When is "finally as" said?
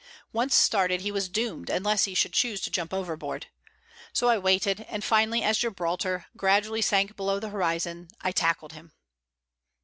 5.03-5.59